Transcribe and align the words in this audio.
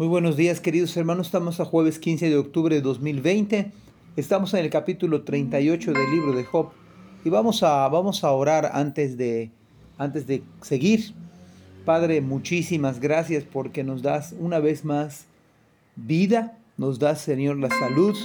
Muy 0.00 0.08
buenos 0.08 0.38
días 0.38 0.60
queridos 0.60 0.96
hermanos, 0.96 1.26
estamos 1.26 1.60
a 1.60 1.66
jueves 1.66 1.98
15 1.98 2.30
de 2.30 2.38
octubre 2.38 2.74
de 2.74 2.80
2020, 2.80 3.70
estamos 4.16 4.54
en 4.54 4.64
el 4.64 4.70
capítulo 4.70 5.24
38 5.24 5.92
del 5.92 6.10
libro 6.10 6.32
de 6.34 6.42
Job. 6.42 6.70
Y 7.22 7.28
vamos 7.28 7.62
a, 7.62 7.86
vamos 7.88 8.24
a 8.24 8.32
orar 8.32 8.70
antes 8.72 9.18
de, 9.18 9.50
antes 9.98 10.26
de 10.26 10.42
seguir. 10.62 11.12
Padre, 11.84 12.22
muchísimas 12.22 12.98
gracias 12.98 13.44
porque 13.44 13.84
nos 13.84 14.00
das 14.00 14.34
una 14.40 14.58
vez 14.58 14.86
más 14.86 15.26
vida, 15.96 16.56
nos 16.78 16.98
das 16.98 17.20
Señor 17.20 17.58
la 17.58 17.68
salud. 17.68 18.16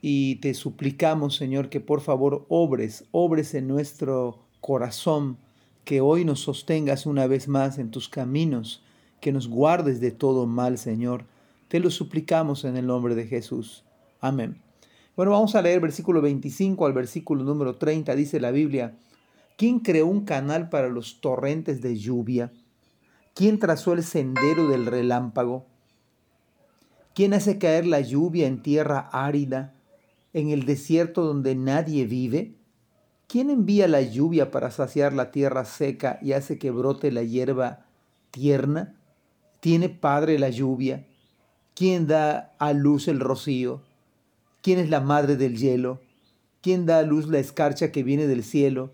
Y 0.00 0.36
te 0.36 0.54
suplicamos 0.54 1.34
Señor 1.34 1.70
que 1.70 1.80
por 1.80 2.02
favor 2.02 2.46
obres, 2.48 3.04
obres 3.10 3.54
en 3.54 3.66
nuestro 3.66 4.38
corazón, 4.60 5.38
que 5.84 6.00
hoy 6.00 6.24
nos 6.24 6.38
sostengas 6.38 7.04
una 7.04 7.26
vez 7.26 7.48
más 7.48 7.78
en 7.78 7.90
tus 7.90 8.08
caminos 8.08 8.84
que 9.24 9.32
nos 9.32 9.48
guardes 9.48 10.00
de 10.00 10.10
todo 10.10 10.44
mal, 10.44 10.76
Señor. 10.76 11.24
Te 11.68 11.80
lo 11.80 11.90
suplicamos 11.90 12.66
en 12.66 12.76
el 12.76 12.86
nombre 12.86 13.14
de 13.14 13.26
Jesús. 13.26 13.82
Amén. 14.20 14.60
Bueno, 15.16 15.32
vamos 15.32 15.54
a 15.54 15.62
leer 15.62 15.80
versículo 15.80 16.20
25 16.20 16.84
al 16.84 16.92
versículo 16.92 17.42
número 17.42 17.76
30. 17.76 18.14
Dice 18.16 18.38
la 18.38 18.50
Biblia, 18.50 18.98
¿quién 19.56 19.78
creó 19.78 20.08
un 20.08 20.26
canal 20.26 20.68
para 20.68 20.90
los 20.90 21.22
torrentes 21.22 21.80
de 21.80 21.96
lluvia? 21.96 22.52
¿Quién 23.32 23.58
trazó 23.58 23.94
el 23.94 24.02
sendero 24.02 24.68
del 24.68 24.84
relámpago? 24.84 25.64
¿Quién 27.14 27.32
hace 27.32 27.56
caer 27.56 27.86
la 27.86 28.02
lluvia 28.02 28.46
en 28.46 28.60
tierra 28.60 29.08
árida, 29.10 29.72
en 30.34 30.50
el 30.50 30.66
desierto 30.66 31.24
donde 31.24 31.54
nadie 31.54 32.04
vive? 32.04 32.56
¿Quién 33.26 33.48
envía 33.48 33.88
la 33.88 34.02
lluvia 34.02 34.50
para 34.50 34.70
saciar 34.70 35.14
la 35.14 35.30
tierra 35.30 35.64
seca 35.64 36.18
y 36.20 36.32
hace 36.32 36.58
que 36.58 36.70
brote 36.70 37.10
la 37.10 37.22
hierba 37.22 37.86
tierna? 38.30 38.96
¿Tiene 39.64 39.88
padre 39.88 40.38
la 40.38 40.50
lluvia? 40.50 41.06
¿Quién 41.74 42.06
da 42.06 42.54
a 42.58 42.74
luz 42.74 43.08
el 43.08 43.18
rocío? 43.18 43.80
¿Quién 44.60 44.78
es 44.78 44.90
la 44.90 45.00
madre 45.00 45.36
del 45.36 45.56
hielo? 45.56 46.02
¿Quién 46.60 46.84
da 46.84 46.98
a 46.98 47.02
luz 47.02 47.28
la 47.28 47.38
escarcha 47.38 47.90
que 47.90 48.02
viene 48.02 48.26
del 48.26 48.44
cielo? 48.44 48.92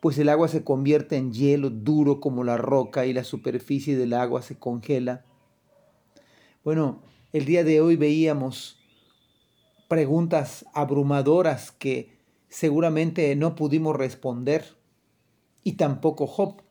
Pues 0.00 0.16
el 0.16 0.30
agua 0.30 0.48
se 0.48 0.64
convierte 0.64 1.18
en 1.18 1.34
hielo 1.34 1.68
duro 1.68 2.18
como 2.18 2.44
la 2.44 2.56
roca 2.56 3.04
y 3.04 3.12
la 3.12 3.24
superficie 3.24 3.94
del 3.94 4.14
agua 4.14 4.40
se 4.40 4.58
congela. 4.58 5.26
Bueno, 6.64 7.02
el 7.34 7.44
día 7.44 7.62
de 7.62 7.82
hoy 7.82 7.96
veíamos 7.96 8.78
preguntas 9.86 10.64
abrumadoras 10.72 11.72
que 11.72 12.16
seguramente 12.48 13.36
no 13.36 13.54
pudimos 13.54 13.94
responder 13.94 14.64
y 15.62 15.72
tampoco 15.72 16.26
Job, 16.26 16.62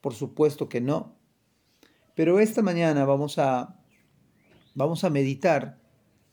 por 0.00 0.14
supuesto 0.14 0.68
que 0.68 0.80
no. 0.80 1.20
Pero 2.14 2.40
esta 2.40 2.60
mañana 2.60 3.04
vamos 3.06 3.38
a, 3.38 3.74
vamos 4.74 5.04
a 5.04 5.10
meditar 5.10 5.78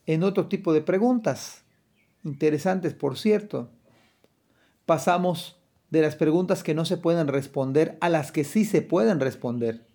en 0.06 0.24
otro 0.24 0.48
tipo 0.48 0.74
de 0.74 0.82
preguntas, 0.82 1.64
interesantes 2.24 2.94
por 2.94 3.18
cierto. 3.18 3.70
Pasamos 4.86 5.62
de 5.90 6.02
las 6.02 6.16
preguntas 6.16 6.64
que 6.64 6.74
no 6.74 6.84
se 6.84 6.98
pueden 6.98 7.28
responder 7.28 7.98
a 8.02 8.10
las 8.10 8.32
que 8.32 8.44
sí 8.44 8.66
se 8.66 8.82
pueden 8.82 9.22
responder. 9.22 9.88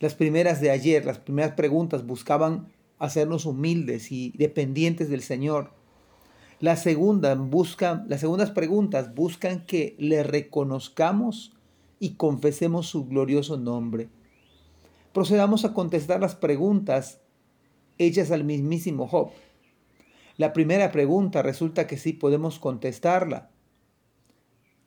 Las 0.00 0.14
primeras 0.14 0.60
de 0.60 0.70
ayer, 0.70 1.04
las 1.04 1.18
primeras 1.18 1.52
preguntas 1.52 2.04
buscaban 2.04 2.72
hacernos 2.98 3.46
humildes 3.46 4.10
y 4.10 4.32
dependientes 4.36 5.08
del 5.08 5.22
Señor. 5.22 5.70
La 6.58 6.76
segunda 6.76 7.34
buscan, 7.36 8.04
las 8.08 8.20
segundas 8.20 8.50
preguntas 8.50 9.14
buscan 9.14 9.64
que 9.64 9.94
le 9.98 10.24
reconozcamos 10.24 11.52
y 12.00 12.14
confesemos 12.14 12.88
su 12.88 13.06
glorioso 13.06 13.56
nombre 13.56 14.08
procedamos 15.14 15.64
a 15.64 15.72
contestar 15.72 16.20
las 16.20 16.34
preguntas 16.34 17.20
hechas 17.98 18.32
al 18.32 18.42
mismísimo 18.42 19.06
Job. 19.06 19.30
La 20.36 20.52
primera 20.52 20.90
pregunta 20.90 21.40
resulta 21.40 21.86
que 21.86 21.96
sí 21.96 22.12
podemos 22.12 22.58
contestarla. 22.58 23.50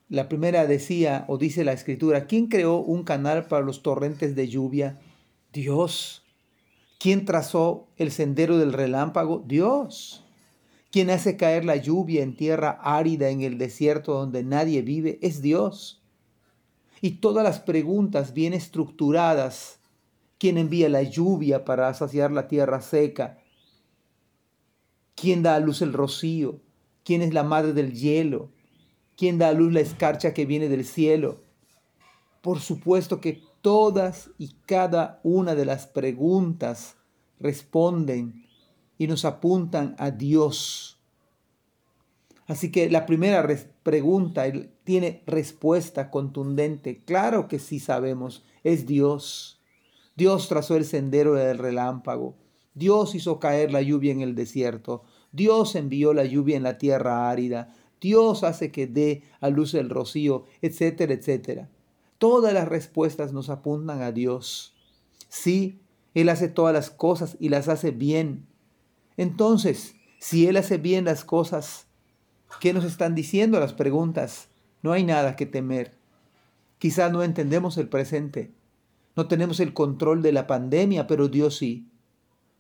La 0.10 0.28
primera 0.28 0.68
decía 0.68 1.24
o 1.30 1.38
dice 1.38 1.64
la 1.64 1.72
escritura, 1.72 2.28
¿quién 2.28 2.48
creó 2.48 2.80
un 2.80 3.04
canal 3.04 3.46
para 3.48 3.66
los 3.66 3.82
torrentes 3.82 4.36
de 4.36 4.50
lluvia? 4.50 5.00
Dios. 5.54 6.26
¿Quién 7.00 7.24
trazó 7.24 7.88
el 7.96 8.12
sendero 8.12 8.58
del 8.58 8.74
relámpago? 8.74 9.46
Dios. 9.48 10.26
¿Quién 10.92 11.10
hace 11.10 11.38
caer 11.38 11.64
la 11.64 11.78
lluvia 11.78 12.22
en 12.22 12.36
tierra 12.36 12.72
árida 12.82 13.30
en 13.30 13.42
el 13.42 13.58
desierto 13.58 14.14
donde 14.14 14.44
nadie 14.44 14.82
vive? 14.82 15.20
Es 15.22 15.42
Dios. 15.42 16.04
Y 17.00 17.12
todas 17.22 17.46
las 17.46 17.60
preguntas 17.62 18.34
bien 18.34 18.54
estructuradas 18.54 19.78
¿Quién 20.38 20.58
envía 20.58 20.90
la 20.90 21.04
lluvia 21.04 21.66
para 21.66 21.94
saciar 21.94 22.32
la 22.32 22.48
tierra 22.48 22.82
seca? 22.82 23.40
¿Quién 25.16 25.42
da 25.42 25.56
a 25.56 25.60
luz 25.60 25.82
el 25.82 25.94
rocío? 25.94 26.62
¿Quién 27.04 27.22
es 27.22 27.34
la 27.34 27.44
madre 27.44 27.74
del 27.74 27.94
hielo? 27.94 28.52
¿Quién 29.16 29.40
da 29.40 29.50
a 29.50 29.54
luz 29.54 29.74
la 29.74 29.80
escarcha 29.80 30.34
que 30.34 30.46
viene 30.46 30.70
del 30.70 30.86
cielo? 30.86 31.42
Por 32.42 32.60
supuesto 32.60 33.20
que 33.20 33.42
todas 33.62 34.30
y 34.38 34.54
cada 34.66 35.20
una 35.24 35.56
de 35.56 35.66
las 35.66 35.88
preguntas 35.88 36.98
responden 37.40 38.46
y 38.98 39.08
nos 39.08 39.26
apuntan 39.26 39.96
a 39.98 40.12
Dios. 40.12 41.00
Así 42.46 42.72
que 42.72 42.90
la 42.90 43.06
primera 43.06 43.46
pregunta 43.84 44.46
tiene 44.84 45.24
respuesta 45.26 46.10
contundente. 46.10 47.04
Claro 47.04 47.48
que 47.48 47.60
sí 47.60 47.80
sabemos, 47.80 48.46
es 48.64 48.86
Dios. 48.86 49.57
Dios 50.18 50.48
trazó 50.48 50.76
el 50.76 50.84
sendero 50.84 51.36
del 51.36 51.60
relámpago. 51.60 52.36
Dios 52.74 53.14
hizo 53.14 53.40
caer 53.40 53.72
la 53.72 53.84
lluvia 53.84 54.12
en 54.12 54.22
el 54.22 54.34
desierto. 54.34 55.04
Dios 55.32 55.76
envió 55.76 56.14
la 56.14 56.26
lluvia 56.26 56.58
en 56.58 56.64
la 56.64 56.80
tierra 56.80 57.30
árida. 57.30 57.76
Dios 58.02 58.44
hace 58.44 58.72
que 58.72 58.88
dé 58.88 59.24
a 59.40 59.50
luz 59.50 59.76
el 59.76 59.92
rocío, 59.92 60.46
etcétera, 60.64 61.14
etcétera. 61.14 61.70
Todas 62.18 62.52
las 62.52 62.68
respuestas 62.68 63.32
nos 63.32 63.50
apuntan 63.52 64.02
a 64.02 64.12
Dios. 64.12 64.76
Sí, 65.30 65.80
Él 66.16 66.30
hace 66.30 66.48
todas 66.48 66.74
las 66.74 66.90
cosas 66.90 67.38
y 67.40 67.50
las 67.50 67.68
hace 67.68 67.92
bien. 67.92 68.48
Entonces, 69.18 69.96
si 70.20 70.48
Él 70.48 70.58
hace 70.58 70.78
bien 70.78 71.06
las 71.06 71.24
cosas, 71.26 71.86
¿qué 72.60 72.74
nos 72.74 72.86
están 72.86 73.14
diciendo 73.14 73.60
las 73.60 73.74
preguntas? 73.74 74.48
No 74.82 74.94
hay 74.94 75.04
nada 75.04 75.36
que 75.36 75.46
temer. 75.46 75.96
Quizás 76.80 77.12
no 77.12 77.22
entendemos 77.22 77.78
el 77.78 77.88
presente, 77.88 78.52
no 79.18 79.28
tenemos 79.28 79.60
el 79.60 79.74
control 79.74 80.22
de 80.22 80.32
la 80.32 80.46
pandemia, 80.46 81.08
pero 81.08 81.28
Dios 81.28 81.58
sí. 81.58 81.88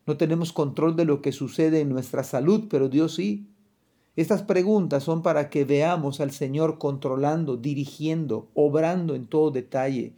No 0.07 0.17
tenemos 0.17 0.51
control 0.51 0.95
de 0.95 1.05
lo 1.05 1.21
que 1.21 1.31
sucede 1.31 1.81
en 1.81 1.89
nuestra 1.89 2.23
salud, 2.23 2.65
pero 2.67 2.89
Dios 2.89 3.13
sí. 3.13 3.45
Estas 4.15 4.41
preguntas 4.41 5.03
son 5.03 5.21
para 5.21 5.51
que 5.51 5.65
veamos 5.65 6.19
al 6.19 6.31
Señor 6.31 6.79
controlando, 6.79 7.57
dirigiendo, 7.57 8.49
obrando 8.55 9.13
en 9.13 9.27
todo 9.27 9.51
detalle. 9.51 10.13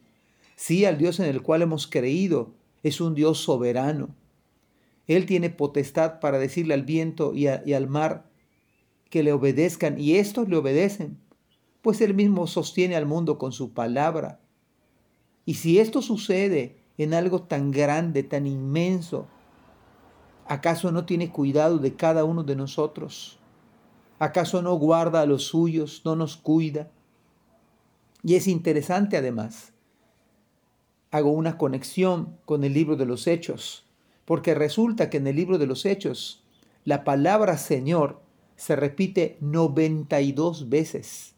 Sí, 0.55 0.85
al 0.85 0.97
Dios 0.97 1.19
en 1.19 1.25
el 1.25 1.41
cual 1.41 1.61
hemos 1.63 1.87
creído 1.87 2.53
es 2.83 3.01
un 3.01 3.15
Dios 3.15 3.39
soberano. 3.39 4.15
Él 5.07 5.25
tiene 5.25 5.49
potestad 5.49 6.21
para 6.21 6.39
decirle 6.39 6.73
al 6.73 6.83
viento 6.83 7.33
y, 7.33 7.47
al 7.47 7.87
mar 7.89 8.29
que 9.09 9.23
le 9.23 9.33
obedezcan, 9.33 9.99
y 9.99 10.15
estos 10.15 10.47
le 10.47 10.55
obedecen, 10.55 11.17
pues 11.81 11.99
Él 11.99 12.13
mismo 12.13 12.47
sostiene 12.47 12.95
al 12.95 13.05
mundo 13.05 13.37
con 13.37 13.51
su 13.51 13.73
palabra. 13.73 14.39
Y 15.45 15.55
si 15.55 15.79
esto 15.79 16.01
sucede 16.01 16.77
en 16.97 17.13
algo 17.13 17.43
tan 17.43 17.71
grande, 17.71 18.23
tan 18.23 18.45
inmenso, 18.45 19.27
¿acaso 20.47 20.91
no 20.91 21.05
tiene 21.05 21.31
cuidado 21.31 21.77
de 21.77 21.95
cada 21.95 22.23
uno 22.23 22.43
de 22.43 22.55
nosotros? 22.55 23.39
¿Acaso 24.19 24.61
no 24.61 24.75
guarda 24.75 25.21
a 25.21 25.25
los 25.25 25.45
suyos, 25.45 26.01
no 26.03 26.15
nos 26.15 26.35
cuida? 26.35 26.91
Y 28.21 28.35
es 28.35 28.47
interesante 28.47 29.15
además, 29.15 29.71
hago 31.11 31.31
una 31.31 31.57
conexión 31.57 32.37
con 32.45 32.63
el 32.63 32.73
libro 32.73 32.97
de 32.97 33.05
los 33.05 33.27
Hechos, 33.27 33.85
porque 34.25 34.53
resulta 34.53 35.09
que 35.09 35.17
en 35.17 35.27
el 35.27 35.37
libro 35.37 35.57
de 35.57 35.67
los 35.67 35.85
Hechos 35.85 36.43
la 36.83 37.03
palabra 37.03 37.57
Señor 37.57 38.21
se 38.55 38.75
repite 38.75 39.37
92 39.39 40.69
veces. 40.69 41.35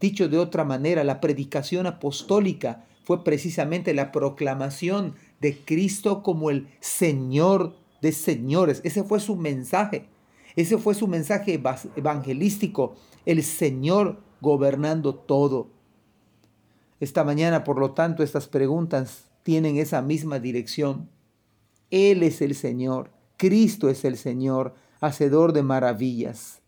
Dicho 0.00 0.28
de 0.28 0.38
otra 0.38 0.64
manera, 0.64 1.04
la 1.04 1.20
predicación 1.20 1.86
apostólica 1.86 2.84
fue 3.08 3.24
precisamente 3.24 3.94
la 3.94 4.12
proclamación 4.12 5.14
de 5.40 5.56
Cristo 5.56 6.22
como 6.22 6.50
el 6.50 6.68
Señor 6.80 7.74
de 8.02 8.12
señores. 8.12 8.82
Ese 8.84 9.02
fue 9.02 9.18
su 9.18 9.34
mensaje. 9.34 10.10
Ese 10.56 10.76
fue 10.76 10.94
su 10.94 11.08
mensaje 11.08 11.58
evangelístico, 11.96 12.96
el 13.24 13.42
Señor 13.42 14.20
gobernando 14.42 15.14
todo. 15.14 15.68
Esta 17.00 17.24
mañana, 17.24 17.64
por 17.64 17.78
lo 17.78 17.92
tanto, 17.92 18.22
estas 18.22 18.46
preguntas 18.46 19.30
tienen 19.42 19.78
esa 19.78 20.02
misma 20.02 20.38
dirección. 20.38 21.08
Él 21.90 22.22
es 22.22 22.42
el 22.42 22.54
Señor, 22.54 23.10
Cristo 23.38 23.88
es 23.88 24.04
el 24.04 24.18
Señor, 24.18 24.74
hacedor 25.00 25.54
de 25.54 25.62
maravillas. 25.62 26.60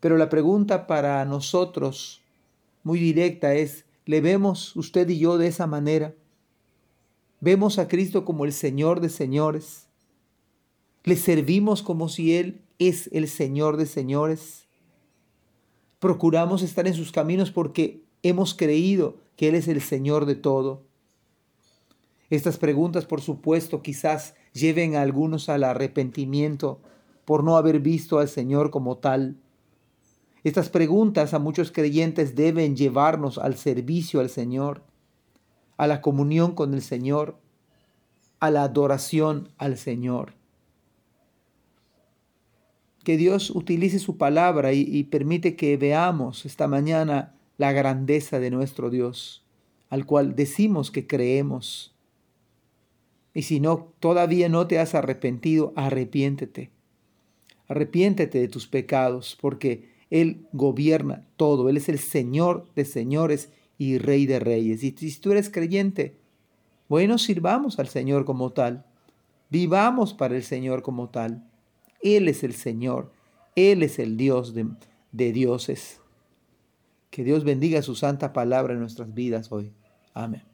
Pero 0.00 0.16
la 0.16 0.30
pregunta 0.30 0.88
para 0.88 1.24
nosotros, 1.26 2.22
muy 2.82 2.98
directa, 2.98 3.54
es, 3.54 3.84
¿Le 4.10 4.20
vemos 4.20 4.74
usted 4.74 5.08
y 5.08 5.20
yo 5.20 5.38
de 5.38 5.46
esa 5.46 5.68
manera? 5.68 6.16
Vemos 7.38 7.78
a 7.78 7.86
Cristo 7.86 8.24
como 8.24 8.44
el 8.44 8.52
Señor 8.52 8.98
de 8.98 9.08
señores. 9.08 9.86
Le 11.04 11.14
servimos 11.14 11.84
como 11.84 12.08
si 12.08 12.34
Él 12.34 12.60
es 12.80 13.08
el 13.12 13.28
Señor 13.28 13.76
de 13.76 13.86
señores. 13.86 14.66
Procuramos 16.00 16.62
estar 16.62 16.88
en 16.88 16.94
sus 16.94 17.12
caminos 17.12 17.52
porque 17.52 18.02
hemos 18.24 18.52
creído 18.52 19.18
que 19.36 19.46
Él 19.46 19.54
es 19.54 19.68
el 19.68 19.80
Señor 19.80 20.26
de 20.26 20.34
todo. 20.34 20.82
Estas 22.30 22.58
preguntas, 22.58 23.06
por 23.06 23.20
supuesto, 23.20 23.80
quizás 23.80 24.34
lleven 24.52 24.96
a 24.96 25.02
algunos 25.02 25.48
al 25.48 25.62
arrepentimiento 25.62 26.80
por 27.24 27.44
no 27.44 27.56
haber 27.56 27.78
visto 27.78 28.18
al 28.18 28.28
Señor 28.28 28.72
como 28.72 28.96
tal. 28.96 29.36
Estas 30.42 30.70
preguntas 30.70 31.34
a 31.34 31.38
muchos 31.38 31.70
creyentes 31.70 32.34
deben 32.34 32.74
llevarnos 32.74 33.36
al 33.36 33.56
servicio 33.56 34.20
al 34.20 34.30
Señor, 34.30 34.82
a 35.76 35.86
la 35.86 36.00
comunión 36.00 36.54
con 36.54 36.72
el 36.72 36.82
Señor, 36.82 37.36
a 38.38 38.50
la 38.50 38.64
adoración 38.64 39.50
al 39.58 39.76
Señor. 39.76 40.34
Que 43.04 43.16
Dios 43.16 43.50
utilice 43.50 43.98
su 43.98 44.16
palabra 44.16 44.72
y, 44.72 45.04
permite 45.04 45.56
que 45.56 45.76
veamos 45.76 46.46
esta 46.46 46.68
mañana 46.68 47.34
la 47.58 47.72
grandeza 47.72 48.38
de 48.40 48.50
nuestro 48.50 48.88
Dios, 48.88 49.44
al 49.90 50.06
cual 50.06 50.36
decimos 50.36 50.90
que 50.90 51.06
creemos. 51.06 51.94
Y 53.34 53.42
si 53.42 53.60
no, 53.60 53.92
todavía 54.00 54.48
no 54.48 54.66
te 54.66 54.78
has 54.78 54.94
arrepentido, 54.94 55.72
arrepiéntete. 55.76 56.70
Arrepiéntete 57.68 58.38
de 58.38 58.48
tus 58.48 58.66
pecados, 58.66 59.36
porque 59.40 59.99
Él 60.10 60.46
gobierna 60.52 61.26
todo. 61.36 61.68
Él 61.68 61.76
es 61.76 61.88
el 61.88 61.98
Señor 61.98 62.68
de 62.74 62.84
señores 62.84 63.50
y 63.78 63.98
Rey 63.98 64.26
de 64.26 64.40
reyes. 64.40 64.82
Y 64.82 64.90
si 64.90 65.20
tú 65.20 65.32
eres 65.32 65.48
creyente, 65.48 66.16
bueno, 66.88 67.18
sirvamos 67.18 67.78
al 67.78 67.88
Señor 67.88 68.24
como 68.24 68.50
tal. 68.52 68.84
Vivamos 69.48 70.12
para 70.12 70.36
el 70.36 70.42
Señor 70.42 70.82
como 70.82 71.08
tal. 71.08 71.44
Él 72.02 72.28
es 72.28 72.42
el 72.44 72.54
Señor. 72.54 73.12
Él 73.56 73.82
es 73.82 73.98
el 73.98 74.16
Dios 74.16 74.54
de, 74.54 74.66
de 75.12 75.32
dioses. 75.32 76.00
Que 77.10 77.24
Dios 77.24 77.44
bendiga 77.44 77.82
su 77.82 77.94
santa 77.94 78.32
palabra 78.32 78.74
en 78.74 78.80
nuestras 78.80 79.14
vidas 79.14 79.50
hoy. 79.50 79.72
Amén. 80.14 80.49